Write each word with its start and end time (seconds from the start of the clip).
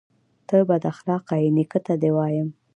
_ته 0.47 0.57
بد 0.69 0.83
اخلاقه 0.93 1.35
يې، 1.43 1.49
نيکه 1.57 1.79
ته 1.85 1.93
دې 2.01 2.11
وايم. 2.17 2.49